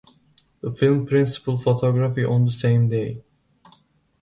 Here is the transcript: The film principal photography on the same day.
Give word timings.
The 0.61 0.71
film 0.71 1.05
principal 1.05 1.59
photography 1.59 2.25
on 2.25 2.45
the 2.45 2.51
same 2.51 2.89
day. 2.89 3.21